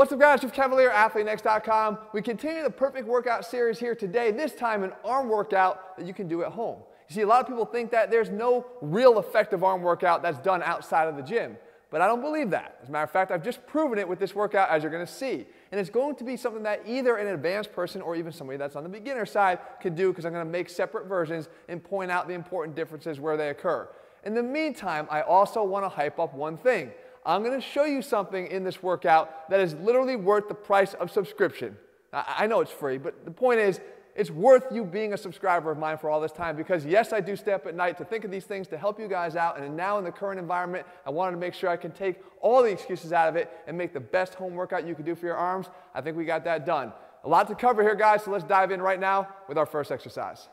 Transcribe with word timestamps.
What's 0.00 0.12
up 0.12 0.18
guys, 0.18 0.40
Jeff 0.40 0.54
Cavaliere, 0.54 0.90
ATHLEANX.com. 0.90 1.98
We 2.14 2.22
continue 2.22 2.62
the 2.62 2.70
perfect 2.70 3.06
workout 3.06 3.44
series 3.44 3.78
here 3.78 3.94
today, 3.94 4.30
this 4.30 4.54
time 4.54 4.82
an 4.82 4.94
arm 5.04 5.28
workout 5.28 5.98
that 5.98 6.06
you 6.06 6.14
can 6.14 6.26
do 6.26 6.42
at 6.42 6.52
home. 6.52 6.78
You 7.10 7.14
see, 7.16 7.20
a 7.20 7.26
lot 7.26 7.42
of 7.42 7.46
people 7.46 7.66
think 7.66 7.90
that 7.90 8.10
there's 8.10 8.30
no 8.30 8.64
real 8.80 9.18
effective 9.18 9.62
arm 9.62 9.82
workout 9.82 10.22
that's 10.22 10.38
done 10.38 10.62
outside 10.62 11.06
of 11.06 11.16
the 11.16 11.22
gym, 11.22 11.58
but 11.90 12.00
I 12.00 12.06
don't 12.06 12.22
believe 12.22 12.48
that. 12.48 12.78
As 12.82 12.88
a 12.88 12.92
matter 12.92 13.04
of 13.04 13.10
fact, 13.10 13.30
I've 13.30 13.44
just 13.44 13.66
proven 13.66 13.98
it 13.98 14.08
with 14.08 14.18
this 14.18 14.34
workout 14.34 14.70
as 14.70 14.82
you're 14.82 14.90
gonna 14.90 15.06
see. 15.06 15.44
And 15.70 15.78
it's 15.78 15.90
going 15.90 16.14
to 16.14 16.24
be 16.24 16.34
something 16.34 16.62
that 16.62 16.80
either 16.86 17.16
an 17.16 17.26
advanced 17.26 17.70
person 17.74 18.00
or 18.00 18.16
even 18.16 18.32
somebody 18.32 18.56
that's 18.56 18.76
on 18.76 18.84
the 18.84 18.88
beginner 18.88 19.26
side 19.26 19.58
can 19.82 19.94
do 19.94 20.08
because 20.08 20.24
I'm 20.24 20.32
gonna 20.32 20.46
make 20.46 20.70
separate 20.70 21.08
versions 21.08 21.50
and 21.68 21.84
point 21.84 22.10
out 22.10 22.26
the 22.26 22.32
important 22.32 22.74
differences 22.74 23.20
where 23.20 23.36
they 23.36 23.50
occur. 23.50 23.86
In 24.24 24.32
the 24.32 24.42
meantime, 24.42 25.06
I 25.10 25.20
also 25.20 25.62
wanna 25.62 25.90
hype 25.90 26.18
up 26.18 26.32
one 26.32 26.56
thing. 26.56 26.90
I'm 27.24 27.42
going 27.42 27.58
to 27.58 27.66
show 27.66 27.84
you 27.84 28.02
something 28.02 28.46
in 28.46 28.64
this 28.64 28.82
workout 28.82 29.50
that 29.50 29.60
is 29.60 29.74
literally 29.74 30.16
worth 30.16 30.48
the 30.48 30.54
price 30.54 30.94
of 30.94 31.10
subscription. 31.10 31.76
I, 32.12 32.46
know 32.46 32.60
it's 32.60 32.72
free, 32.72 32.98
but 32.98 33.24
the 33.24 33.30
point 33.30 33.60
is, 33.60 33.80
it's 34.16 34.30
worth 34.30 34.64
you 34.72 34.84
being 34.84 35.12
a 35.12 35.16
subscriber 35.16 35.70
of 35.70 35.78
mine 35.78 35.96
for 35.96 36.10
all 36.10 36.20
this 36.20 36.32
time 36.32 36.56
because 36.56 36.84
yes, 36.84 37.12
I 37.12 37.20
do 37.20 37.36
stay 37.36 37.52
up 37.52 37.66
at 37.66 37.76
night 37.76 37.96
to 37.98 38.04
think 38.04 38.24
of 38.24 38.30
these 38.30 38.44
things 38.44 38.66
to 38.68 38.76
help 38.76 38.98
you 38.98 39.06
guys 39.06 39.36
out. 39.36 39.60
And 39.60 39.76
now 39.76 39.98
in 39.98 40.04
the 40.04 40.10
current 40.10 40.40
environment, 40.40 40.86
I 41.06 41.10
wanted 41.10 41.32
to 41.32 41.36
make 41.36 41.54
sure 41.54 41.70
I 41.70 41.76
can 41.76 41.92
take 41.92 42.16
all 42.40 42.62
the 42.62 42.70
excuses 42.70 43.12
out 43.12 43.28
of 43.28 43.36
it 43.36 43.50
and 43.68 43.78
make 43.78 43.92
the 43.92 44.00
best 44.00 44.34
home 44.34 44.54
workout 44.54 44.86
you 44.86 44.94
can 44.94 45.04
do 45.04 45.14
for 45.14 45.26
your 45.26 45.36
arms. 45.36 45.68
I 45.94 46.00
think 46.00 46.16
we 46.16 46.24
got 46.24 46.44
that 46.44 46.66
done. 46.66 46.92
A 47.22 47.28
lot 47.28 47.48
to 47.48 47.54
cover 47.54 47.82
here, 47.82 47.94
guys, 47.94 48.24
so 48.24 48.30
let's 48.30 48.44
dive 48.44 48.72
in 48.72 48.82
right 48.82 48.98
now 48.98 49.28
with 49.48 49.58
our 49.58 49.66
first 49.66 49.92
exercise. 49.92 50.48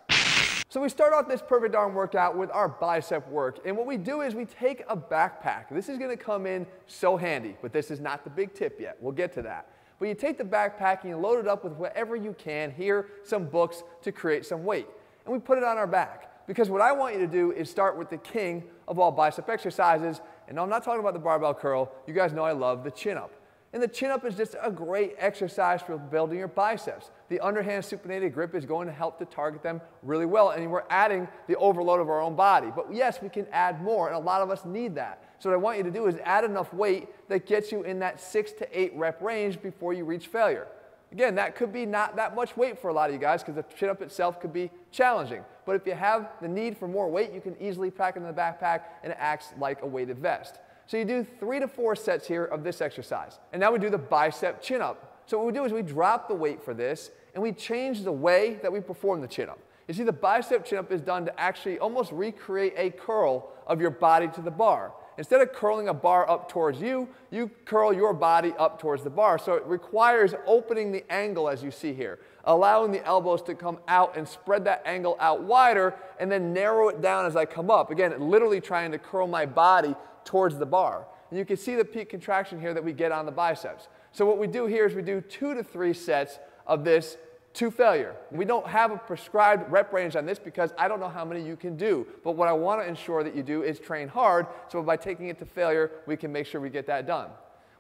So 0.70 0.82
we 0.82 0.90
start 0.90 1.14
off 1.14 1.30
this 1.30 1.42
perfect 1.42 1.76
arm 1.76 1.94
workout 1.94 2.38
with 2.38 2.52
our 2.52 2.68
bicep 2.68 3.28
work. 3.30 3.60
And 3.66 3.78
what 3.78 3.88
we 3.88 3.96
do 3.96 4.20
is 4.22 4.36
we 4.36 4.44
take 4.44 4.84
a 4.90 4.98
backpack. 4.98 5.70
This 5.72 5.88
is 5.88 5.98
gonna 5.98 6.18
come 6.18 6.46
in 6.46 6.68
so 6.88 7.16
handy, 7.16 7.56
but 7.62 7.72
this 7.72 7.90
is 7.90 8.02
not 8.02 8.26
the 8.26 8.30
big 8.30 8.54
tip 8.54 8.78
yet. 8.78 8.98
We'll 9.00 9.14
get 9.14 9.32
to 9.36 9.42
that. 9.44 9.70
But 9.98 10.10
you 10.10 10.14
take 10.14 10.38
the 10.38 10.44
backpack 10.44 11.02
and 11.02 11.10
you 11.10 11.18
load 11.18 11.40
it 11.40 11.48
up 11.48 11.64
with 11.64 11.74
whatever 11.74 12.18
you 12.18 12.36
can, 12.38 12.72
here, 12.72 13.08
some 13.24 13.46
books 13.46 13.84
to 14.02 14.12
create 14.12 14.46
some 14.46 14.66
weight. 14.66 14.88
And 15.26 15.34
we 15.34 15.40
put 15.40 15.58
it 15.58 15.64
on 15.64 15.78
our 15.78 15.88
back. 15.88 16.46
Because 16.48 16.70
what 16.70 16.82
I 16.82 16.92
want 16.92 17.16
you 17.16 17.22
to 17.22 17.28
do 17.28 17.54
is 17.54 17.70
start 17.70 17.98
with 17.98 18.10
the 18.10 18.18
king 18.18 18.64
of 18.90 19.00
all 19.00 19.12
bicep 19.12 19.50
exercises. 19.50 20.20
And 20.50 20.60
I'm 20.60 20.70
not 20.70 20.84
talking 20.84 21.00
about 21.00 21.14
the 21.14 21.20
barbell 21.20 21.54
curl. 21.54 21.92
You 22.06 22.14
guys 22.14 22.34
know 22.34 22.44
I 22.44 22.52
love 22.52 22.84
the 22.84 22.92
chin 22.92 23.18
up. 23.18 23.32
And 23.74 23.84
the 23.84 23.88
chin 23.88 24.12
up 24.12 24.24
is 24.26 24.36
just 24.36 24.56
a 24.62 24.72
great 24.72 25.16
exercise 25.18 25.82
for 25.82 25.98
building 25.98 26.40
your 26.40 26.48
biceps. 26.48 27.12
The 27.28 27.40
underhand 27.42 27.84
supinated 27.84 28.34
grip 28.34 28.56
is 28.56 28.66
going 28.66 28.88
to 28.88 28.94
help 28.94 29.20
to 29.20 29.26
target 29.26 29.62
them 29.62 29.82
really 30.04 30.26
well. 30.26 30.52
And 30.52 30.72
we're 30.72 30.86
adding 30.90 31.28
the 31.48 31.58
overload 31.58 32.00
of 32.00 32.10
our 32.10 32.22
own 32.22 32.36
body. 32.36 32.72
But 32.74 32.94
yes, 32.94 33.22
we 33.22 33.28
can 33.28 33.46
add 33.52 33.84
more, 33.84 34.08
and 34.08 34.16
a 34.16 34.20
lot 34.20 34.42
of 34.42 34.50
us 34.50 34.64
need 34.64 34.96
that. 34.96 35.22
So 35.40 35.50
what 35.50 35.56
I 35.56 35.58
want 35.58 35.78
you 35.78 35.84
to 35.84 35.92
do 35.92 36.08
is 36.08 36.16
add 36.24 36.46
enough 36.46 36.74
weight 36.74 37.10
that 37.28 37.46
gets 37.46 37.72
you 37.72 37.84
in 37.84 38.00
that 38.00 38.22
six 38.22 38.54
to 38.54 38.80
eight 38.80 38.94
rep 38.96 39.22
range 39.22 39.62
before 39.62 39.94
you 39.94 40.06
reach 40.06 40.28
failure. 40.28 40.68
Again, 41.12 41.36
that 41.36 41.56
could 41.56 41.72
be 41.72 41.86
not 41.86 42.16
that 42.16 42.36
much 42.36 42.58
weight 42.58 42.80
for 42.80 42.90
a 42.90 42.94
lot 42.94 43.10
of 43.10 43.14
you 43.14 43.20
guys 43.20 43.42
because 43.42 43.56
the 43.56 43.64
chin 43.76 43.90
up 43.90 44.02
itself 44.02 44.42
could 44.42 44.52
be 44.52 44.70
challenging. 44.92 45.44
But 45.66 45.76
if 45.76 45.86
you 45.86 45.94
have 45.94 46.30
the 46.42 46.48
need 46.48 46.78
for 46.78 46.88
more 46.88 47.10
weight, 47.10 47.32
you 47.34 47.42
can 47.42 47.56
easily 47.62 47.92
pack 47.92 48.16
it 48.16 48.20
in 48.20 48.26
the 48.26 48.34
backpack 48.34 48.82
and 49.04 49.12
it 49.12 49.18
acts 49.20 49.54
like 49.60 49.82
a 49.84 49.86
weighted 49.86 50.18
vest. 50.20 50.60
So 50.88 50.98
you 50.98 51.06
do 51.06 51.26
three 51.40 51.60
to 51.60 51.68
four 51.68 51.96
sets 51.96 52.28
here 52.28 52.46
of 52.46 52.64
this 52.64 52.82
exercise. 52.82 53.40
And 53.52 53.60
now 53.60 53.72
we 53.72 53.80
do 53.80 53.90
the 53.90 53.98
bicep 53.98 54.62
chin 54.62 54.82
up. 54.82 55.22
So 55.26 55.38
what 55.38 55.46
we 55.46 55.54
do 55.54 55.66
is 55.66 55.74
we 55.74 55.82
drop 55.82 56.30
the 56.30 56.34
weight 56.34 56.64
for 56.64 56.74
this 56.74 57.12
and 57.34 57.44
we 57.44 57.52
change 57.52 58.04
the 58.04 58.12
way 58.12 58.58
that 58.62 58.72
we 58.72 58.80
perform 58.80 59.22
the 59.22 59.28
chin 59.28 59.50
up. 59.50 59.60
You 59.88 59.94
see, 59.94 60.04
the 60.04 60.14
bicep 60.14 60.66
chin 60.66 60.78
up 60.78 60.92
is 60.92 61.02
done 61.02 61.26
to 61.26 61.40
actually 61.40 61.78
almost 61.80 62.12
recreate 62.12 62.74
a 62.78 62.90
curl 62.90 63.50
of 63.68 63.80
your 63.80 63.90
body 63.90 64.28
to 64.30 64.42
the 64.42 64.52
bar. 64.52 64.94
Instead 65.18 65.42
of 65.42 65.52
curling 65.52 65.88
a 65.88 65.94
bar 65.94 66.30
up 66.30 66.48
towards 66.48 66.80
you, 66.80 67.08
you 67.32 67.50
curl 67.66 67.92
your 67.92 68.14
body 68.14 68.54
up 68.60 68.80
towards 68.80 69.04
the 69.04 69.10
bar. 69.10 69.40
So 69.40 69.54
it 69.54 69.66
requires 69.66 70.36
opening 70.46 70.92
the 70.92 71.04
angle 71.12 71.50
as 71.50 71.64
you 71.64 71.72
see 71.72 71.94
here, 71.94 72.20
allowing 72.46 72.92
the 72.92 73.04
elbows 73.04 73.42
to 73.44 73.56
come 73.56 73.80
out 73.88 74.16
and 74.16 74.28
spread 74.28 74.64
that 74.66 74.84
angle 74.86 75.18
out 75.20 75.42
wider 75.42 75.96
and 76.20 76.32
then 76.32 76.54
narrow 76.54 76.90
it 76.90 77.02
down 77.02 77.26
as 77.26 77.36
I 77.36 77.46
come 77.46 77.72
up. 77.72 77.90
Again, 77.90 78.20
literally 78.20 78.62
trying 78.62 78.92
to 78.92 79.00
curl 79.00 79.28
my 79.28 79.46
body 79.46 79.96
towards 80.24 80.58
the 80.58 80.66
bar. 80.66 81.08
And 81.32 81.40
you 81.40 81.46
can 81.46 81.58
see 81.58 81.76
the 81.76 81.86
peak 81.86 82.10
contraction 82.10 82.62
here 82.62 82.74
that 82.74 82.84
we 82.84 82.94
get 82.94 83.12
on 83.12 83.26
the 83.26 83.32
biceps. 83.32 83.88
So 84.12 84.26
what 84.26 84.38
we 84.38 84.48
do 84.48 84.68
here 84.68 84.86
is 84.86 84.94
we 84.94 85.02
do 85.02 85.22
two 85.22 85.56
to 85.56 85.64
three 85.64 85.94
sets 85.94 86.40
of 86.66 86.84
this 86.84 87.18
to 87.58 87.72
failure. 87.72 88.16
We 88.32 88.46
don't 88.46 88.68
have 88.68 88.92
a 88.92 88.98
prescribed 88.98 89.72
rep 89.72 89.92
range 89.92 90.16
on 90.16 90.28
this 90.28 90.38
because 90.38 90.74
I 90.78 90.88
don't 90.88 91.00
know 91.00 91.10
how 91.10 91.26
many 91.26 91.44
you 91.44 91.56
can 91.56 91.76
do. 91.76 92.06
But 92.24 92.34
what 92.34 92.48
I 92.48 92.54
want 92.54 92.82
to 92.82 92.88
ensure 92.88 93.24
that 93.24 93.36
you 93.36 93.42
do 93.42 93.64
is 93.64 93.80
train 93.80 94.08
hard 94.08 94.46
so 94.72 94.82
by 94.84 94.96
taking 94.96 95.30
it 95.30 95.40
to 95.40 95.46
failure, 95.46 95.92
we 96.06 96.16
can 96.16 96.32
make 96.32 96.46
sure 96.46 96.62
we 96.62 96.70
get 96.70 96.86
that 96.86 97.08
done. 97.08 97.30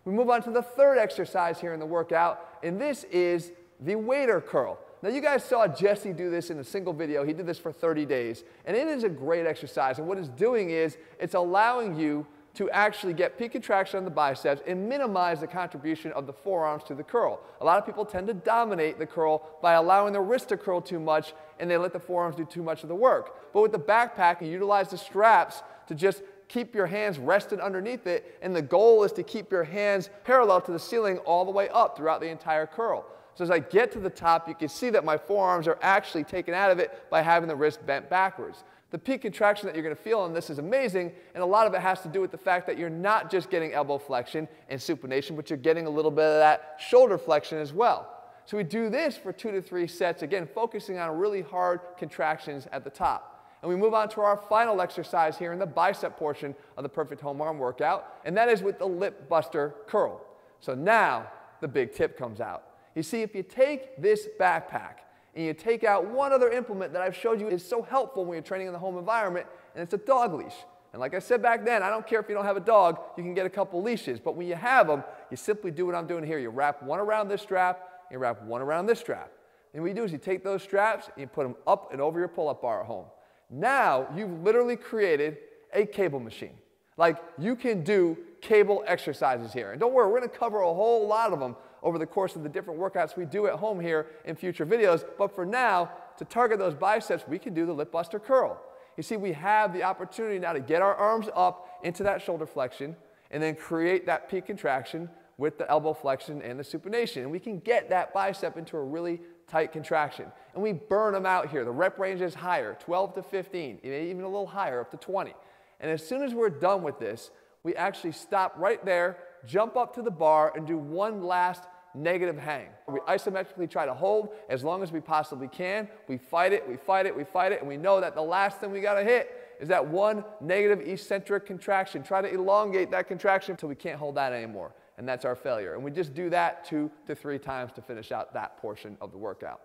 We 0.04 0.14
move 0.14 0.30
on 0.32 0.42
to 0.44 0.52
the 0.52 0.64
third 0.64 0.98
exercise 0.98 1.62
here 1.62 1.74
in 1.74 1.80
the 1.80 1.86
workout, 1.86 2.60
and 2.64 2.82
this 2.82 3.04
is 3.06 3.52
the 3.80 3.96
waiter 3.96 4.42
curl. 4.42 4.80
Now 5.04 5.10
you 5.10 5.22
guys 5.22 5.44
saw 5.44 5.68
Jesse 5.68 6.12
do 6.12 6.32
this 6.32 6.50
in 6.50 6.58
a 6.58 6.64
single 6.64 6.94
video. 6.94 7.24
He 7.24 7.34
did 7.34 7.46
this 7.46 7.60
for 7.60 7.72
30 7.72 8.06
days, 8.06 8.44
and 8.66 8.76
it 8.76 8.88
is 8.88 9.04
a 9.04 9.10
great 9.10 9.46
exercise. 9.46 10.00
And 10.00 10.08
what 10.08 10.18
it's 10.18 10.30
doing 10.30 10.72
is 10.72 10.98
it's 11.20 11.36
allowing 11.36 11.96
you 11.96 12.26
to 12.58 12.68
actually 12.72 13.14
get 13.14 13.38
peak 13.38 13.52
contraction 13.52 14.00
on 14.00 14.04
the 14.04 14.10
biceps 14.10 14.64
and 14.66 14.90
minimize 14.90 15.40
the 15.40 15.48
contribution 15.48 16.12
of 16.14 16.26
the 16.26 16.34
forearms 16.34 16.84
to 16.84 16.96
the 16.96 17.04
curl. 17.04 17.40
A 17.62 17.66
lot 17.66 17.78
of 17.78 17.86
people 17.86 18.04
tend 18.04 18.26
to 18.28 18.34
dominate 18.34 18.98
the 18.98 19.06
curl 19.06 19.48
by 19.62 19.74
allowing 19.74 20.12
the 20.12 20.22
wrist 20.22 20.50
to 20.50 20.58
curl 20.58 20.82
too 20.82 21.00
much 21.00 21.34
and 21.60 21.70
they 21.70 21.78
let 21.78 21.94
the 21.94 22.00
forearms 22.00 22.36
do 22.36 22.46
too 22.46 22.64
much 22.64 22.82
of 22.82 22.90
the 22.90 22.96
work. 22.96 23.54
But 23.54 23.62
with 23.62 23.72
the 23.72 23.80
backpack, 23.80 24.42
you 24.42 24.48
utilize 24.48 24.90
the 24.90 24.98
straps 24.98 25.62
to 25.88 25.94
just 25.94 26.24
keep 26.48 26.74
your 26.74 26.88
hands 26.88 27.20
rested 27.20 27.60
underneath 27.60 28.08
it, 28.08 28.38
and 28.42 28.56
the 28.56 28.62
goal 28.62 29.04
is 29.04 29.12
to 29.14 29.24
keep 29.24 29.52
your 29.52 29.64
hands 29.64 30.10
parallel 30.24 30.62
to 30.62 30.72
the 30.72 30.80
ceiling 30.80 31.18
all 31.20 31.46
the 31.46 31.52
way 31.52 31.70
up 31.70 31.98
throughout 31.98 32.22
the 32.22 32.30
entire 32.30 32.66
curl. 32.66 33.06
So 33.38 33.44
as 33.44 33.52
I 33.52 33.60
get 33.60 33.92
to 33.92 34.00
the 34.00 34.10
top, 34.10 34.48
you 34.48 34.56
can 34.56 34.68
see 34.68 34.90
that 34.90 35.06
my 35.06 35.16
forearms 35.16 35.68
are 35.68 35.78
actually 35.84 36.24
taken 36.24 36.56
out 36.56 36.72
of 36.72 36.80
it 36.80 37.08
by 37.12 37.22
having 37.22 37.48
the 37.48 37.56
wrist 37.56 37.86
bent 37.86 38.10
backwards. 38.10 38.64
The 38.90 38.98
peak 38.98 39.22
contraction 39.22 39.68
that 39.68 39.76
you're 39.76 39.84
going 39.84 39.96
to 39.96 40.02
feel 40.02 40.22
on 40.22 40.34
this 40.34 40.50
is 40.50 40.58
amazing, 40.58 41.12
and 41.36 41.44
a 41.44 41.46
lot 41.46 41.68
of 41.68 41.76
it 41.76 41.82
has 41.82 42.02
to 42.02 42.08
do 42.08 42.20
with 42.20 42.32
the 42.32 42.38
fact 42.40 42.66
that 42.66 42.80
you're 42.80 42.90
not 42.90 43.30
just 43.30 43.52
getting 43.52 43.74
elbow 43.74 44.00
flexion 44.00 44.48
and 44.70 44.82
supination, 44.82 45.36
but 45.36 45.52
you're 45.52 45.58
getting 45.58 45.86
a 45.86 45.90
little 45.90 46.10
bit 46.10 46.24
of 46.24 46.40
that 46.40 46.78
shoulder 46.80 47.16
flexion 47.16 47.60
as 47.60 47.72
well. 47.72 48.12
So 48.46 48.58
we 48.58 48.64
do 48.64 48.90
this 48.90 49.16
for 49.16 49.32
two 49.32 49.52
to 49.52 49.62
three 49.62 49.86
sets, 49.86 50.24
again, 50.24 50.48
focusing 50.52 50.98
on 50.98 51.16
really 51.16 51.44
hard 51.44 51.82
contractions 52.00 52.66
at 52.72 52.84
the 52.84 52.90
top. 52.90 53.56
And 53.62 53.70
we 53.70 53.76
move 53.76 53.94
on 53.94 54.10
to 54.10 54.22
our 54.22 54.38
final 54.50 54.82
exercise 54.82 55.38
here 55.38 55.54
in 55.54 55.60
the 55.60 55.66
bicep 55.68 56.18
portion 56.18 56.56
of 56.76 56.82
the 56.82 56.90
perfect 56.90 57.22
home 57.22 57.40
arm 57.40 57.60
workout, 57.60 58.16
and 58.26 58.36
that 58.36 58.50
is 58.50 58.64
with 58.64 58.80
the 58.80 58.88
lip 58.88 59.30
buster 59.30 59.76
curl. 59.86 60.26
So 60.60 60.74
now 60.74 61.28
the 61.62 61.68
big 61.68 61.94
tip 61.94 62.18
comes 62.18 62.42
out. 62.42 62.64
You 62.98 63.04
see, 63.04 63.22
if 63.22 63.36
you 63.36 63.44
take 63.44 64.02
this 64.02 64.28
backpack 64.40 65.02
and 65.36 65.46
you 65.46 65.54
take 65.54 65.84
out 65.84 66.08
one 66.08 66.34
other 66.34 66.50
implement 66.50 66.94
that 66.94 67.04
I've 67.04 67.16
showed 67.16 67.40
you 67.40 67.48
is 67.48 67.64
so 67.64 67.84
helpful 67.84 68.26
when 68.26 68.34
you're 68.34 68.42
training 68.42 68.66
in 68.66 68.74
the 68.74 68.80
home 68.80 68.98
environment, 68.98 69.46
and 69.76 69.84
it's 69.84 69.94
a 69.94 70.00
dog 70.00 70.34
leash. 70.34 70.56
And 70.94 71.00
like 71.00 71.14
I 71.14 71.20
said 71.20 71.40
back 71.40 71.64
then, 71.64 71.84
I 71.84 71.92
don't 71.92 72.08
care 72.08 72.20
if 72.20 72.28
you 72.28 72.34
don't 72.34 72.46
have 72.46 72.58
a 72.58 72.60
dog, 72.60 73.00
you 73.16 73.22
can 73.22 73.36
get 73.36 73.46
a 73.46 73.52
couple 73.52 73.84
leashes. 73.84 74.20
But 74.20 74.36
when 74.36 74.48
you 74.48 74.56
have 74.56 74.88
them, 74.88 75.04
you 75.30 75.38
simply 75.38 75.70
do 75.70 75.86
what 75.86 75.94
I'm 75.94 76.08
doing 76.08 76.26
here. 76.26 76.40
You 76.40 76.50
wrap 76.50 76.82
one 76.82 76.98
around 76.98 77.28
this 77.28 77.44
strap, 77.44 77.88
you 78.10 78.18
wrap 78.18 78.42
one 78.42 78.64
around 78.64 78.88
this 78.88 79.00
strap. 79.00 79.32
And 79.76 79.84
what 79.84 79.90
you 79.90 79.94
do 79.94 80.04
is 80.04 80.12
you 80.12 80.18
take 80.18 80.44
those 80.44 80.64
straps 80.64 81.06
and 81.06 81.22
you 81.22 81.28
put 81.28 81.44
them 81.44 81.56
up 81.68 81.94
and 81.94 82.02
over 82.02 82.18
your 82.18 82.30
pull-up 82.30 82.64
bar 82.64 82.82
at 82.82 82.88
home. 82.88 83.06
Now 83.52 84.08
you've 84.16 84.42
literally 84.42 84.76
created 84.76 85.38
a 85.72 85.86
cable 85.86 86.20
machine. 86.20 86.58
Like 86.98 87.24
you 87.38 87.56
can 87.56 87.84
do 87.84 88.18
cable 88.42 88.84
exercises 88.88 89.54
here. 89.54 89.72
And 89.72 89.80
don't 89.80 89.94
worry, 89.94 90.12
we're 90.12 90.20
gonna 90.20 90.30
cover 90.30 90.62
a 90.62 90.74
whole 90.74 91.06
lot 91.06 91.32
of 91.32 91.40
them 91.40 91.56
over 91.84 91.98
the 91.98 92.06
course 92.06 92.36
of 92.36 92.44
the 92.44 92.50
different 92.50 92.80
workouts 92.80 93.16
we 93.16 93.26
do 93.26 93.48
at 93.48 93.54
home 93.54 93.80
here 93.80 94.08
in 94.26 94.36
future 94.36 94.66
videos. 94.66 95.04
But 95.18 95.34
for 95.34 95.46
now, 95.46 95.92
to 96.18 96.26
target 96.26 96.60
those 96.60 96.74
biceps, 96.74 97.28
we 97.28 97.40
can 97.40 97.54
do 97.54 97.66
the 97.66 97.74
lip 97.74 97.92
buster 97.92 98.20
curl. 98.20 98.62
You 98.98 99.04
see, 99.04 99.16
we 99.16 99.32
have 99.34 99.74
the 99.74 99.84
opportunity 99.84 100.40
now 100.40 100.54
to 100.54 100.60
get 100.60 100.82
our 100.82 100.96
arms 100.96 101.28
up 101.36 101.80
into 101.84 102.04
that 102.04 102.22
shoulder 102.22 102.48
flexion 102.48 102.96
and 103.30 103.44
then 103.44 103.56
create 103.56 104.06
that 104.08 104.30
peak 104.30 104.48
contraction 104.48 105.10
with 105.38 105.60
the 105.60 105.70
elbow 105.70 105.94
flexion 105.94 106.42
and 106.42 106.60
the 106.60 106.64
supination. 106.64 107.18
And 107.18 107.32
we 107.32 107.40
can 107.40 107.60
get 107.60 107.90
that 107.90 108.14
bicep 108.14 108.58
into 108.58 108.76
a 108.78 108.84
really 108.84 109.22
tight 109.48 109.72
contraction. 109.72 110.26
And 110.56 110.64
we 110.64 110.74
burn 110.74 111.14
them 111.14 111.26
out 111.26 111.50
here. 111.50 111.64
The 111.64 111.72
rep 111.72 112.00
range 112.00 112.22
is 112.22 112.34
higher, 112.34 112.76
12 112.80 113.16
to 113.16 113.24
15, 113.24 113.80
even 113.84 114.22
a 114.22 114.28
little 114.28 114.48
higher, 114.48 114.82
up 114.82 114.92
to 114.92 114.98
20. 114.98 115.34
And 115.80 115.92
as 115.92 116.06
soon 116.06 116.24
as 116.24 116.34
we're 116.34 116.50
done 116.50 116.82
with 116.82 117.00
this, 117.00 117.30
we 117.64 117.76
actually 117.76 118.14
stop 118.14 118.56
right 118.58 118.84
there, 118.84 119.18
jump 119.46 119.76
up 119.78 119.94
to 119.96 120.02
the 120.02 120.12
bar, 120.12 120.54
and 120.56 120.66
do 120.66 120.78
one 120.78 121.22
last 121.22 121.64
negative 121.96 122.38
hang. 122.38 122.68
We 122.88 123.00
isometrically 123.02 123.70
try 123.70 123.86
to 123.86 123.94
hold 123.94 124.30
as 124.50 124.64
long 124.64 124.84
as 124.84 124.92
we 124.92 125.00
possibly 125.00 125.48
can. 125.48 125.88
We 126.08 126.18
fight 126.18 126.54
it, 126.54 126.68
we 126.68 126.78
fight 126.78 127.06
it, 127.06 127.16
we 127.16 127.24
fight 127.24 127.52
it, 127.52 127.60
and 127.60 127.68
we 127.68 127.78
know 127.78 128.00
that 128.02 128.16
the 128.16 128.22
last 128.22 128.60
thing 128.60 128.72
we 128.72 128.82
got 128.82 128.96
to 128.96 129.04
hit 129.04 129.56
is 129.60 129.68
that 129.70 129.86
one 129.86 130.24
negative 130.40 130.82
eccentric 130.88 131.46
contraction. 131.46 132.04
Try 132.04 132.22
to 132.22 132.32
elongate 132.32 132.92
that 132.92 133.08
contraction 133.08 133.54
until 133.54 133.70
we 133.70 133.76
can't 133.76 133.98
hold 133.98 134.16
that 134.16 134.34
anymore. 134.34 134.74
And 134.98 135.08
that's 135.08 135.26
our 135.26 135.36
failure. 135.36 135.76
And 135.76 135.84
we 135.84 135.92
just 135.92 136.14
do 136.14 136.30
that 136.32 136.66
two 136.66 136.90
to 137.06 137.16
three 137.16 137.40
times 137.40 137.72
to 137.74 137.82
finish 137.82 138.12
out 138.12 138.34
that 138.34 138.58
portion 138.58 138.98
of 139.02 139.12
the 139.12 139.18
workout. 139.18 139.62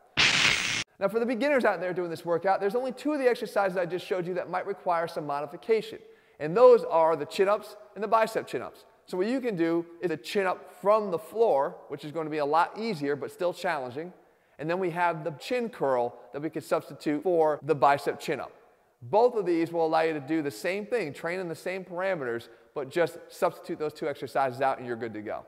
Now, 1.00 1.08
for 1.08 1.18
the 1.18 1.26
beginners 1.26 1.64
out 1.64 1.80
there 1.80 1.92
doing 1.92 2.10
this 2.10 2.24
workout, 2.24 2.60
there's 2.60 2.76
only 2.76 2.92
two 2.92 3.12
of 3.12 3.18
the 3.18 3.28
exercises 3.28 3.76
I 3.76 3.86
just 3.86 4.06
showed 4.06 4.26
you 4.26 4.34
that 4.34 4.50
might 4.50 4.66
require 4.66 5.08
some 5.08 5.26
modification. 5.26 5.98
And 6.38 6.56
those 6.56 6.84
are 6.84 7.16
the 7.16 7.24
chin 7.24 7.48
ups 7.48 7.76
and 7.94 8.04
the 8.04 8.08
bicep 8.08 8.46
chin 8.46 8.62
ups. 8.62 8.84
So 9.06 9.16
what 9.16 9.26
you 9.26 9.40
can 9.40 9.56
do 9.56 9.84
is 10.00 10.10
a 10.10 10.16
chin 10.16 10.46
up 10.46 10.80
from 10.80 11.10
the 11.10 11.18
floor, 11.18 11.76
which 11.88 12.04
is 12.04 12.12
going 12.12 12.26
to 12.26 12.30
be 12.30 12.38
a 12.38 12.44
lot 12.44 12.78
easier 12.78 13.16
but 13.16 13.30
still 13.30 13.52
challenging. 13.52 14.12
And 14.58 14.70
then 14.70 14.78
we 14.78 14.90
have 14.90 15.24
the 15.24 15.32
chin 15.32 15.68
curl 15.68 16.14
that 16.32 16.40
we 16.40 16.50
could 16.50 16.64
substitute 16.64 17.22
for 17.22 17.58
the 17.62 17.74
bicep 17.74 18.20
chin 18.20 18.40
up. 18.40 18.52
Both 19.02 19.34
of 19.34 19.44
these 19.44 19.72
will 19.72 19.84
allow 19.84 20.02
you 20.02 20.12
to 20.12 20.20
do 20.20 20.42
the 20.42 20.50
same 20.50 20.86
thing, 20.86 21.12
train 21.12 21.40
in 21.40 21.48
the 21.48 21.54
same 21.54 21.84
parameters, 21.84 22.48
but 22.74 22.88
just 22.88 23.18
substitute 23.28 23.78
those 23.78 23.92
two 23.92 24.08
exercises 24.08 24.60
out 24.60 24.78
and 24.78 24.86
you're 24.86 24.96
good 24.96 25.14
to 25.14 25.20
go. 25.20 25.44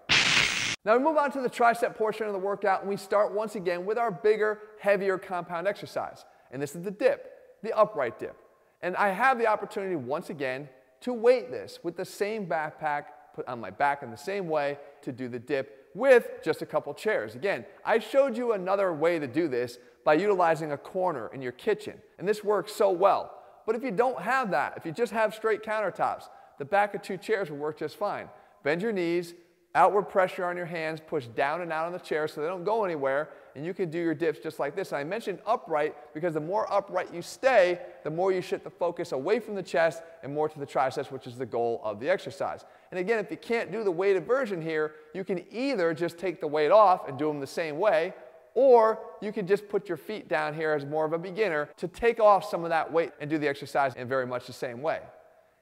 Now 0.85 0.99
we 0.99 1.03
move 1.03 1.17
on 1.17 1.31
to 1.33 1.41
the 1.41 1.49
tricep 1.49 1.95
portion 1.97 2.27
of 2.27 2.33
the 2.33 2.39
workout 2.39 2.81
and 2.81 2.91
we 2.91 2.97
start 2.97 3.33
once 3.33 3.55
again 3.55 3.87
with 3.87 3.97
our 3.97 4.11
bigger, 4.11 4.61
heavier 4.81 5.17
compound 5.17 5.69
exercise. 5.69 6.25
And 6.51 6.61
this 6.61 6.75
is 6.75 6.83
the 6.83 6.91
dip, 6.91 7.31
the 7.63 7.73
upright 7.77 8.19
dip. 8.19 8.37
And 8.83 8.97
I 8.97 9.11
have 9.11 9.39
the 9.39 9.47
opportunity 9.47 9.97
once 9.97 10.29
again 10.29 10.69
to 11.03 11.13
weight 11.13 11.51
this 11.51 11.79
with 11.83 11.97
the 11.97 12.05
same 12.05 12.47
backpack 12.47 13.05
put 13.35 13.47
on 13.49 13.61
my 13.61 13.71
back 13.71 14.03
in 14.03 14.11
the 14.11 14.17
same 14.17 14.49
way 14.49 14.79
to 15.03 15.13
do 15.13 15.29
the 15.29 15.39
dip 15.39 15.91
with 15.95 16.29
just 16.43 16.63
a 16.63 16.67
couple 16.67 16.93
chairs. 16.95 17.35
Again, 17.35 17.65
I 17.85 17.99
showed 17.99 18.37
you 18.37 18.53
another 18.53 18.93
way 18.93 19.19
to 19.19 19.27
do 19.27 19.49
this 19.49 19.79
by 20.05 20.15
utilizing 20.15 20.73
a 20.73 20.79
corner 20.79 21.31
in 21.33 21.41
your 21.41 21.53
kitchen. 21.53 21.99
And 22.19 22.29
this 22.29 22.45
works 22.45 22.73
so 22.73 22.91
well. 22.91 23.43
But 23.67 23.77
if 23.77 23.83
you 23.83 23.91
don't 23.91 24.21
have 24.21 24.51
that, 24.51 24.75
if 24.77 24.85
you 24.85 24.93
just 24.93 25.13
have 25.13 25.35
straight 25.35 25.63
countertops, 25.63 26.29
the 26.59 26.65
back 26.65 26.95
of 26.95 27.03
two 27.03 27.17
chairs 27.17 27.51
will 27.51 27.57
work 27.57 27.79
just 27.79 27.97
fine. 27.97 28.29
Bend 28.63 28.83
your 28.83 28.93
knees, 28.93 29.35
outward 29.75 30.05
pressure 30.05 30.45
on 30.45 30.57
your 30.57 30.67
hands, 30.67 31.01
push 31.05 31.27
down 31.27 31.61
and 31.61 31.73
out 31.73 31.87
on 31.87 31.93
the 31.93 31.99
chair 31.99 32.29
so 32.29 32.41
they 32.41 32.47
don't 32.47 32.65
go 32.65 32.85
anywhere, 32.85 33.31
and 33.57 33.65
you 33.65 33.75
can 33.75 33.91
do 33.91 33.99
your 33.99 34.15
dips 34.15 34.39
just 34.41 34.59
like 34.59 34.77
this. 34.77 34.93
And 34.93 34.99
I 34.99 35.05
mentioned 35.05 35.41
upright 35.47 35.95
because 36.15 36.35
the 36.35 36.41
more 36.41 36.73
upright 36.73 37.13
you 37.13 37.23
stay, 37.23 37.81
the 38.05 38.11
more 38.11 38.33
you 38.33 38.41
shift 38.41 38.65
the 38.65 38.71
focus 38.71 39.13
away 39.13 39.41
from 39.41 39.55
the 39.55 39.63
chest 39.63 40.03
and 40.23 40.33
more 40.33 40.49
to 40.49 40.59
the 40.59 40.67
triceps, 40.67 41.11
which 41.11 41.27
is 41.27 41.37
the 41.37 41.47
goal 41.47 41.81
of 41.83 42.01
the 42.01 42.09
exercise. 42.09 42.65
And 42.91 43.01
again, 43.01 43.19
if 43.19 43.31
you 43.31 43.37
can't 43.37 43.73
do 43.73 43.83
the 43.83 43.91
weighted 43.91 44.27
version 44.27 44.63
here, 44.63 44.93
you 45.13 45.25
can 45.25 45.45
either 45.53 45.93
just 45.93 46.19
take 46.19 46.41
the 46.41 46.47
weight 46.47 46.71
off 46.71 47.09
and 47.09 47.19
do 47.19 47.27
them 47.27 47.41
the 47.41 47.47
same 47.47 47.79
way, 47.79 48.15
or 48.55 49.01
you 49.21 49.33
can 49.33 49.47
just 49.47 49.69
put 49.69 49.89
your 49.89 49.99
feet 49.99 50.29
down 50.29 50.55
here 50.55 50.73
as 50.73 50.85
more 50.85 51.05
of 51.05 51.13
a 51.13 51.19
beginner 51.19 51.69
to 51.77 51.89
take 51.89 52.21
off 52.21 52.49
some 52.49 52.63
of 52.63 52.71
that 52.71 52.93
weight 52.93 53.11
and 53.21 53.29
do 53.29 53.39
the 53.39 53.49
exercise 53.49 53.95
in 53.95 54.07
very 54.07 54.27
much 54.27 54.47
the 54.47 54.53
same 54.53 54.81
way. 54.81 55.01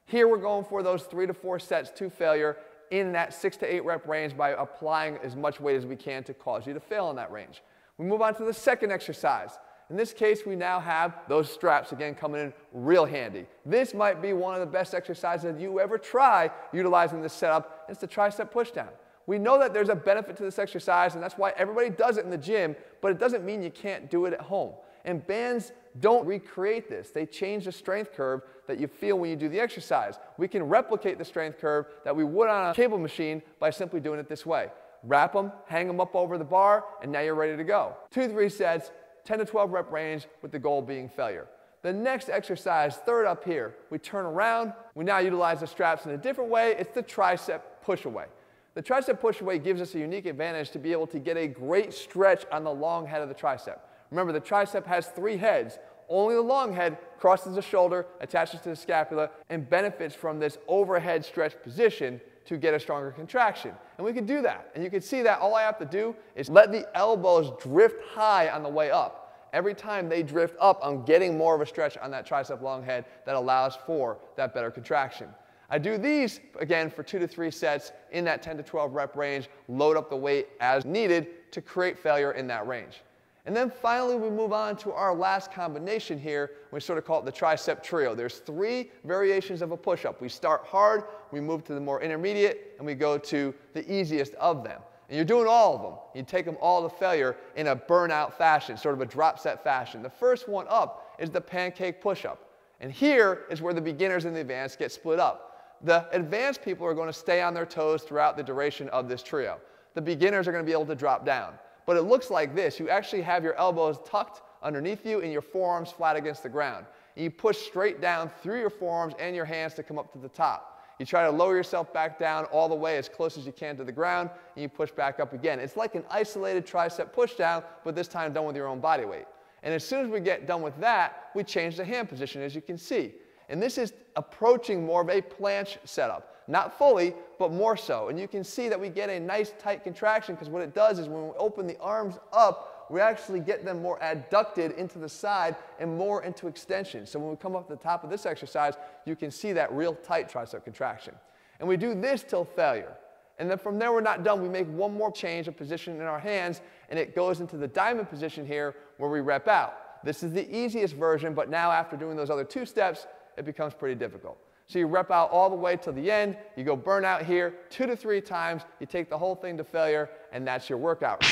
Here 0.05 0.27
we're 0.27 0.37
going 0.37 0.65
for 0.65 0.83
those 0.83 1.03
three 1.03 1.25
to 1.25 1.33
four 1.33 1.59
sets 1.59 1.89
to 1.91 2.09
failure 2.09 2.57
in 2.91 3.11
that 3.13 3.33
six 3.33 3.57
to 3.57 3.73
eight 3.73 3.85
rep 3.85 4.07
range 4.07 4.35
by 4.35 4.51
applying 4.51 5.17
as 5.23 5.35
much 5.35 5.59
weight 5.59 5.75
as 5.75 5.85
we 5.85 5.95
can 5.95 6.23
to 6.23 6.33
cause 6.33 6.67
you 6.67 6.73
to 6.73 6.79
fail 6.79 7.09
in 7.09 7.15
that 7.15 7.31
range. 7.31 7.61
We 7.97 8.05
move 8.05 8.21
on 8.21 8.35
to 8.35 8.43
the 8.43 8.53
second 8.53 8.91
exercise. 8.91 9.57
In 9.89 9.97
this 9.97 10.13
case, 10.13 10.41
we 10.45 10.55
now 10.55 10.79
have 10.79 11.19
those 11.27 11.51
straps 11.51 11.91
again 11.91 12.15
coming 12.15 12.41
in 12.41 12.53
real 12.71 13.05
handy. 13.05 13.45
This 13.65 13.93
might 13.93 14.21
be 14.21 14.33
one 14.33 14.53
of 14.53 14.61
the 14.61 14.65
best 14.65 14.93
exercises 14.93 15.43
that 15.43 15.61
you 15.61 15.79
ever 15.79 15.97
try 15.97 16.49
utilizing 16.71 17.21
this 17.21 17.33
setup. 17.33 17.85
It's 17.89 17.99
the 17.99 18.07
tricep 18.07 18.51
pushdown. 18.51 18.89
We 19.25 19.39
know 19.39 19.59
that 19.59 19.73
there's 19.73 19.89
a 19.89 19.95
benefit 19.95 20.35
to 20.37 20.43
this 20.43 20.59
exercise, 20.59 21.13
and 21.13 21.23
that's 21.23 21.37
why 21.37 21.53
everybody 21.57 21.89
does 21.89 22.17
it 22.17 22.25
in 22.25 22.31
the 22.31 22.37
gym, 22.37 22.75
but 23.01 23.11
it 23.11 23.19
doesn't 23.19 23.45
mean 23.45 23.61
you 23.61 23.71
can't 23.71 24.09
do 24.09 24.25
it 24.25 24.33
at 24.33 24.41
home. 24.41 24.73
And 25.05 25.25
bands 25.25 25.71
don't 25.99 26.25
recreate 26.25 26.89
this. 26.89 27.09
They 27.09 27.25
change 27.25 27.65
the 27.65 27.71
strength 27.71 28.13
curve 28.13 28.41
that 28.67 28.79
you 28.79 28.87
feel 28.87 29.19
when 29.19 29.29
you 29.29 29.35
do 29.35 29.49
the 29.49 29.59
exercise. 29.59 30.17
We 30.37 30.47
can 30.47 30.63
replicate 30.63 31.17
the 31.17 31.25
strength 31.25 31.59
curve 31.59 31.85
that 32.03 32.15
we 32.15 32.23
would 32.23 32.49
on 32.49 32.71
a 32.71 32.73
cable 32.73 32.97
machine 32.97 33.41
by 33.59 33.69
simply 33.69 33.99
doing 33.99 34.19
it 34.19 34.27
this 34.27 34.45
way. 34.45 34.69
Wrap 35.03 35.33
them, 35.33 35.51
hang 35.67 35.87
them 35.87 35.99
up 35.99 36.15
over 36.15 36.37
the 36.37 36.45
bar, 36.45 36.85
and 37.01 37.11
now 37.11 37.19
you're 37.19 37.35
ready 37.35 37.57
to 37.57 37.63
go. 37.63 37.95
Two, 38.09 38.27
three 38.29 38.49
sets, 38.49 38.91
10 39.25 39.39
to 39.39 39.45
12 39.45 39.71
rep 39.71 39.91
range 39.91 40.27
with 40.41 40.51
the 40.51 40.59
goal 40.59 40.81
being 40.81 41.09
failure. 41.09 41.47
The 41.81 41.91
next 41.91 42.29
exercise, 42.29 42.95
third 42.95 43.25
up 43.25 43.43
here, 43.43 43.75
we 43.89 43.99
turn 43.99 44.25
around. 44.25 44.71
We 44.95 45.03
now 45.03 45.19
utilize 45.19 45.59
the 45.59 45.67
straps 45.67 46.05
in 46.05 46.11
a 46.11 46.17
different 46.17 46.49
way. 46.49 46.75
It's 46.79 46.93
the 46.93 47.03
tricep 47.03 47.59
push 47.81 48.05
away. 48.05 48.25
The 48.73 48.81
tricep 48.81 49.19
push 49.19 49.41
away 49.41 49.59
gives 49.59 49.81
us 49.81 49.93
a 49.93 49.99
unique 49.99 50.25
advantage 50.25 50.71
to 50.71 50.79
be 50.79 50.93
able 50.93 51.07
to 51.07 51.19
get 51.19 51.37
a 51.37 51.47
great 51.47 51.93
stretch 51.93 52.45
on 52.51 52.63
the 52.63 52.71
long 52.71 53.05
head 53.05 53.21
of 53.21 53.27
the 53.27 53.35
tricep. 53.35 53.79
Remember, 54.13 54.31
the 54.31 54.39
tricep 54.39 54.85
has 54.85 55.07
three 55.07 55.37
heads. 55.37 55.79
Only 56.07 56.35
the 56.35 56.41
long 56.41 56.71
head 56.71 56.99
crosses 57.17 57.55
the 57.55 57.63
shoulder, 57.63 58.05
attaches 58.21 58.61
to 58.61 58.69
the 58.69 58.75
scapula, 58.75 59.31
and 59.49 59.67
benefits 59.67 60.13
from 60.13 60.39
this 60.39 60.59
overhead 60.67 61.25
stretch 61.25 61.55
position 61.63 62.21
to 62.45 62.57
get 62.57 62.75
a 62.75 62.79
stronger 62.79 63.09
contraction. 63.09 63.71
And 63.97 64.05
we 64.05 64.13
can 64.13 64.27
do 64.27 64.43
that. 64.43 64.69
And 64.75 64.83
you 64.83 64.91
can 64.91 65.01
see 65.01 65.23
that 65.23 65.39
all 65.39 65.55
I 65.55 65.63
have 65.63 65.79
to 65.79 65.85
do 65.85 66.15
is 66.35 66.47
let 66.47 66.71
the 66.71 66.87
elbows 66.95 67.59
drift 67.59 68.03
high 68.13 68.49
on 68.49 68.61
the 68.61 68.69
way 68.69 68.91
up. 68.91 69.49
Every 69.51 69.73
time 69.73 70.09
they 70.09 70.21
drift 70.21 70.57
up, 70.59 70.79
I'm 70.83 71.03
getting 71.05 71.35
more 71.35 71.55
of 71.55 71.61
a 71.61 71.65
stretch 71.65 71.97
on 71.97 72.11
that 72.11 72.27
tricep 72.29 72.61
long 72.61 72.83
head 72.83 73.05
that 73.25 73.33
allows 73.33 73.77
for 73.87 74.19
that 74.35 74.53
better 74.53 74.69
contraction. 74.69 75.27
I 75.71 75.79
do 75.79 75.97
these, 75.97 76.39
again, 76.59 76.91
for 76.91 77.01
two 77.01 77.17
to 77.17 77.27
three 77.27 77.49
sets 77.49 77.93
in 78.11 78.25
that 78.25 78.43
10 78.43 78.57
to 78.57 78.63
12 78.63 78.93
rep 78.93 79.15
range, 79.15 79.49
load 79.67 79.97
up 79.97 80.11
the 80.11 80.15
weight 80.15 80.49
as 80.59 80.85
needed 80.85 81.51
to 81.51 81.61
create 81.61 81.97
failure 81.97 82.33
in 82.33 82.45
that 82.45 82.67
range. 82.67 83.01
And 83.45 83.53
then 83.53 83.69
finally, 83.69 84.15
we 84.15 84.29
move 84.29 84.53
on 84.53 84.77
to 84.77 84.93
our 84.93 85.13
last 85.13 85.51
combination 85.51 86.17
here. 86.17 86.51
We 86.71 86.79
sort 86.79 86.97
of 86.97 87.03
call 87.03 87.19
it 87.19 87.25
the 87.25 87.31
tricep 87.31 87.83
trio. 87.83 88.15
There's 88.15 88.37
three 88.37 88.89
variations 89.03 89.61
of 89.61 89.71
a 89.71 89.77
push-up. 89.77 90.21
We 90.21 90.29
start 90.29 90.63
hard, 90.65 91.03
we 91.31 91.41
move 91.41 91.65
to 91.65 91.73
the 91.73 91.81
more 91.81 92.01
intermediate, 92.01 92.75
and 92.77 92.85
we 92.85 92.95
go 92.95 93.17
to 93.17 93.53
the 93.73 93.91
easiest 93.93 94.33
of 94.35 94.63
them. 94.63 94.79
And 95.09 95.17
you're 95.17 95.25
doing 95.25 95.47
all 95.49 95.75
of 95.75 95.81
them. 95.81 95.93
You 96.15 96.23
take 96.23 96.45
them 96.45 96.55
all 96.61 96.87
to 96.87 96.95
failure 96.95 97.35
in 97.57 97.67
a 97.67 97.75
burnout 97.75 98.33
fashion, 98.33 98.77
sort 98.77 98.95
of 98.95 99.01
a 99.01 99.05
drop 99.05 99.37
set 99.37 99.61
fashion. 99.61 100.01
The 100.01 100.09
first 100.09 100.47
one 100.47 100.65
up 100.69 101.15
is 101.19 101.29
the 101.29 101.41
pancake 101.41 102.01
push-up. 102.01 102.39
And 102.79 102.91
here 102.93 103.43
is 103.49 103.61
where 103.61 103.73
the 103.73 103.81
beginners 103.81 104.23
and 104.23 104.33
the 104.33 104.39
advanced 104.39 104.79
get 104.79 104.91
split 104.91 105.19
up. 105.19 105.77
The 105.81 106.07
advanced 106.15 106.63
people 106.63 106.87
are 106.87 106.93
going 106.93 107.07
to 107.09 107.13
stay 107.13 107.41
on 107.41 107.53
their 107.53 107.65
toes 107.65 108.03
throughout 108.03 108.37
the 108.37 108.43
duration 108.43 108.87
of 108.89 109.09
this 109.09 109.21
trio. 109.21 109.59
The 109.95 110.01
beginners 110.01 110.47
are 110.47 110.53
going 110.53 110.63
to 110.63 110.65
be 110.65 110.71
able 110.71 110.85
to 110.85 110.95
drop 110.95 111.25
down 111.25 111.55
but 111.85 111.97
it 111.97 112.03
looks 112.03 112.29
like 112.29 112.55
this. 112.55 112.79
You 112.79 112.89
actually 112.89 113.21
have 113.21 113.43
your 113.43 113.55
elbows 113.55 113.97
tucked 114.05 114.41
underneath 114.61 115.05
you 115.05 115.21
and 115.21 115.31
your 115.31 115.41
forearms 115.41 115.91
flat 115.91 116.15
against 116.15 116.43
the 116.43 116.49
ground. 116.49 116.85
And 117.15 117.23
you 117.23 117.31
push 117.31 117.57
straight 117.57 118.01
down 118.01 118.31
through 118.41 118.59
your 118.59 118.69
forearms 118.69 119.13
and 119.19 119.35
your 119.35 119.45
hands 119.45 119.73
to 119.75 119.83
come 119.83 119.99
up 119.99 120.11
to 120.13 120.17
the 120.17 120.29
top. 120.29 120.81
You 120.99 121.05
try 121.05 121.23
to 121.23 121.31
lower 121.31 121.55
yourself 121.55 121.91
back 121.91 122.19
down 122.19 122.45
all 122.45 122.69
the 122.69 122.75
way 122.75 122.97
as 122.97 123.09
close 123.09 123.37
as 123.37 123.45
you 123.45 123.51
can 123.51 123.75
to 123.77 123.83
the 123.83 123.91
ground, 123.91 124.29
and 124.55 124.61
you 124.61 124.69
push 124.69 124.91
back 124.91 125.19
up 125.19 125.33
again. 125.33 125.59
It's 125.59 125.75
like 125.75 125.95
an 125.95 126.03
isolated 126.09 126.65
tricep 126.65 127.11
push 127.11 127.33
down, 127.33 127.63
but 127.83 127.95
this 127.95 128.07
time 128.07 128.31
done 128.31 128.45
with 128.45 128.55
your 128.55 128.67
own 128.67 128.79
body 128.79 129.05
weight. 129.05 129.25
And 129.63 129.73
as 129.73 129.83
soon 129.83 130.05
as 130.05 130.11
we 130.11 130.19
get 130.19 130.45
done 130.45 130.61
with 130.61 130.79
that, 130.79 131.31
we 131.35 131.43
change 131.43 131.77
the 131.77 131.85
hand 131.85 132.09
position, 132.09 132.41
as 132.41 132.53
you 132.53 132.61
can 132.61 132.77
see. 132.77 133.15
And 133.49 133.61
this 133.61 133.77
is 133.77 133.93
approaching 134.15 134.85
more 134.85 135.01
of 135.01 135.09
a 135.09 135.21
planche 135.21 135.77
setup. 135.83 136.32
Not 136.47 136.77
fully, 136.77 137.13
but 137.39 137.51
more 137.51 137.77
so. 137.77 138.09
And 138.09 138.19
you 138.19 138.27
can 138.27 138.43
see 138.43 138.67
that 138.69 138.79
we 138.79 138.89
get 138.89 139.09
a 139.09 139.19
nice 139.19 139.53
tight 139.59 139.83
contraction 139.83 140.35
because 140.35 140.49
what 140.49 140.61
it 140.61 140.73
does 140.73 140.99
is 140.99 141.07
when 141.07 141.27
we 141.27 141.33
open 141.37 141.67
the 141.67 141.79
arms 141.79 142.15
up, 142.31 142.87
we 142.89 142.99
actually 142.99 143.39
get 143.39 143.63
them 143.63 143.81
more 143.81 143.97
adducted 143.99 144.75
into 144.77 144.99
the 144.99 145.07
side 145.07 145.55
and 145.79 145.97
more 145.97 146.23
into 146.23 146.47
extension. 146.47 147.05
So 147.05 147.17
when 147.17 147.29
we 147.29 147.37
come 147.37 147.55
up 147.55 147.67
to 147.67 147.75
the 147.75 147.81
top 147.81 148.03
of 148.03 148.09
this 148.09 148.25
exercise, 148.25 148.73
you 149.05 149.15
can 149.15 149.31
see 149.31 149.53
that 149.53 149.71
real 149.71 149.95
tight 149.95 150.31
tricep 150.31 150.63
contraction. 150.63 151.15
And 151.59 151.67
we 151.67 151.77
do 151.77 151.95
this 151.95 152.23
till 152.23 152.43
failure. 152.43 152.93
And 153.39 153.49
then 153.49 153.57
from 153.57 153.79
there, 153.79 153.91
we're 153.91 154.01
not 154.01 154.23
done. 154.23 154.41
We 154.41 154.49
make 154.49 154.67
one 154.67 154.93
more 154.93 155.11
change 155.11 155.47
of 155.47 155.57
position 155.57 155.95
in 155.95 156.03
our 156.03 156.19
hands, 156.19 156.61
and 156.89 156.99
it 156.99 157.15
goes 157.15 157.39
into 157.39 157.57
the 157.57 157.67
diamond 157.67 158.09
position 158.09 158.45
here 158.45 158.75
where 158.97 159.09
we 159.09 159.21
rep 159.21 159.47
out. 159.47 160.03
This 160.03 160.21
is 160.21 160.33
the 160.33 160.55
easiest 160.55 160.95
version, 160.95 161.33
but 161.33 161.49
now 161.49 161.71
after 161.71 161.95
doing 161.95 162.15
those 162.15 162.29
other 162.29 162.43
two 162.43 162.65
steps, 162.65 163.07
it 163.37 163.45
becomes 163.45 163.73
pretty 163.73 163.95
difficult. 163.95 164.37
So 164.67 164.79
you 164.79 164.87
rep 164.87 165.11
out 165.11 165.29
all 165.31 165.49
the 165.49 165.55
way 165.55 165.75
to 165.77 165.91
the 165.91 166.09
end, 166.09 166.37
you 166.55 166.63
go 166.63 166.75
burnout 166.77 167.25
here 167.25 167.55
two 167.69 167.85
to 167.85 167.95
three 167.95 168.21
times, 168.21 168.63
you 168.79 168.85
take 168.85 169.09
the 169.09 169.17
whole 169.17 169.35
thing 169.35 169.57
to 169.57 169.63
failure, 169.63 170.09
and 170.31 170.47
that's 170.47 170.69
your 170.69 170.77
workout. 170.77 171.23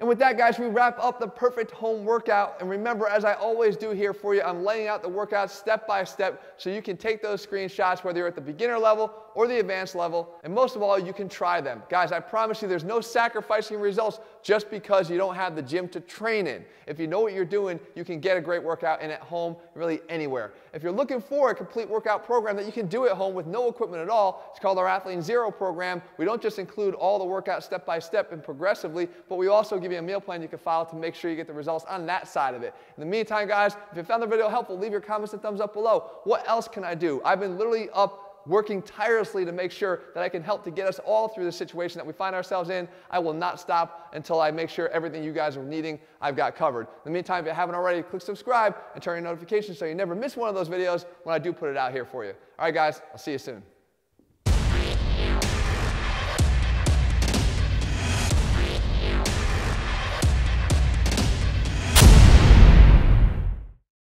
And 0.00 0.08
with 0.08 0.18
that, 0.20 0.38
guys, 0.38 0.58
we 0.58 0.66
wrap 0.66 0.98
up 0.98 1.20
the 1.20 1.28
perfect 1.28 1.70
home 1.72 2.06
workout. 2.06 2.56
And 2.58 2.70
remember, 2.70 3.06
as 3.06 3.26
I 3.26 3.34
always 3.34 3.76
do 3.76 3.90
here 3.90 4.14
for 4.14 4.34
you, 4.34 4.40
I'm 4.40 4.64
laying 4.64 4.88
out 4.88 5.02
the 5.02 5.10
workouts 5.10 5.50
step 5.50 5.86
by 5.86 6.04
step 6.04 6.54
so 6.56 6.70
you 6.70 6.80
can 6.80 6.96
take 6.96 7.20
those 7.20 7.46
screenshots 7.46 8.02
whether 8.02 8.20
you're 8.20 8.26
at 8.26 8.34
the 8.34 8.40
beginner 8.40 8.78
level 8.78 9.12
or 9.34 9.46
the 9.46 9.60
advanced 9.60 9.94
level. 9.94 10.36
And 10.42 10.54
most 10.54 10.74
of 10.74 10.80
all, 10.80 10.98
you 10.98 11.12
can 11.12 11.28
try 11.28 11.60
them. 11.60 11.82
Guys, 11.90 12.12
I 12.12 12.20
promise 12.20 12.62
you 12.62 12.68
there's 12.68 12.82
no 12.82 13.02
sacrificing 13.02 13.78
results 13.78 14.20
just 14.42 14.70
because 14.70 15.10
you 15.10 15.18
don't 15.18 15.34
have 15.34 15.54
the 15.54 15.60
gym 15.60 15.86
to 15.90 16.00
train 16.00 16.46
in. 16.46 16.64
If 16.86 16.98
you 16.98 17.06
know 17.06 17.20
what 17.20 17.34
you're 17.34 17.44
doing, 17.44 17.78
you 17.94 18.02
can 18.02 18.20
get 18.20 18.38
a 18.38 18.40
great 18.40 18.62
workout 18.62 19.02
in 19.02 19.10
at 19.10 19.20
home, 19.20 19.54
really 19.74 20.00
anywhere. 20.08 20.54
If 20.72 20.82
you're 20.82 20.92
looking 20.92 21.20
for 21.20 21.50
a 21.50 21.54
complete 21.54 21.88
workout 21.88 22.24
program 22.24 22.56
that 22.56 22.66
you 22.66 22.72
can 22.72 22.86
do 22.86 23.06
at 23.06 23.12
home 23.12 23.34
with 23.34 23.46
no 23.46 23.68
equipment 23.68 24.02
at 24.02 24.08
all, 24.08 24.48
it's 24.50 24.60
called 24.60 24.78
our 24.78 24.86
ATHLEAN-XERO 24.86 25.56
program. 25.56 26.00
We 26.16 26.24
don't 26.24 26.40
just 26.40 26.58
include 26.58 26.94
all 26.94 27.18
the 27.18 27.24
workouts 27.24 27.64
step 27.64 27.84
by 27.84 27.98
step 27.98 28.32
and 28.32 28.42
progressively, 28.42 29.08
but 29.28 29.36
we 29.36 29.48
also 29.48 29.78
give 29.78 29.90
you 29.90 29.98
a 29.98 30.02
meal 30.02 30.20
plan 30.20 30.42
you 30.42 30.48
can 30.48 30.58
follow 30.58 30.84
to 30.86 30.96
make 30.96 31.14
sure 31.14 31.30
you 31.30 31.36
get 31.36 31.48
the 31.48 31.52
results 31.52 31.84
on 31.86 32.06
that 32.06 32.28
side 32.28 32.54
of 32.54 32.62
it. 32.62 32.74
In 32.96 33.00
the 33.00 33.06
meantime, 33.06 33.48
guys, 33.48 33.76
if 33.90 33.96
you 33.96 34.02
found 34.04 34.22
the 34.22 34.26
video 34.26 34.48
helpful, 34.48 34.78
leave 34.78 34.92
your 34.92 35.00
comments 35.00 35.32
and 35.32 35.42
thumbs 35.42 35.60
up 35.60 35.72
below. 35.72 36.10
What 36.24 36.48
else 36.48 36.68
can 36.68 36.84
I 36.84 36.94
do? 36.94 37.20
I've 37.24 37.40
been 37.40 37.58
literally 37.58 37.88
up 37.90 38.29
working 38.46 38.82
tirelessly 38.82 39.44
to 39.44 39.52
make 39.52 39.70
sure 39.70 40.00
that 40.14 40.22
I 40.22 40.28
can 40.28 40.42
help 40.42 40.64
to 40.64 40.70
get 40.70 40.86
us 40.86 40.98
all 41.00 41.28
through 41.28 41.44
the 41.44 41.52
situation 41.52 41.98
that 41.98 42.06
we 42.06 42.12
find 42.12 42.34
ourselves 42.34 42.70
in. 42.70 42.88
I 43.10 43.18
will 43.18 43.34
not 43.34 43.60
stop 43.60 44.12
until 44.14 44.40
I 44.40 44.50
make 44.50 44.70
sure 44.70 44.88
everything 44.88 45.22
you 45.22 45.32
guys 45.32 45.56
are 45.56 45.64
needing, 45.64 45.98
I've 46.20 46.36
got 46.36 46.56
covered. 46.56 46.82
In 46.82 46.86
the 47.04 47.10
meantime, 47.10 47.44
if 47.44 47.46
you 47.46 47.54
haven't 47.54 47.74
already, 47.74 48.02
click 48.02 48.22
subscribe 48.22 48.76
and 48.94 49.02
turn 49.02 49.16
your 49.16 49.24
notifications 49.30 49.78
so 49.78 49.84
you 49.84 49.94
never 49.94 50.14
miss 50.14 50.36
one 50.36 50.48
of 50.48 50.54
those 50.54 50.68
videos 50.68 51.04
when 51.24 51.34
I 51.34 51.38
do 51.38 51.52
put 51.52 51.70
it 51.70 51.76
out 51.76 51.92
here 51.92 52.04
for 52.04 52.24
you. 52.24 52.32
All 52.58 52.66
right, 52.66 52.74
guys, 52.74 53.00
I'll 53.12 53.18
see 53.18 53.32
you 53.32 53.38
soon. 53.38 53.62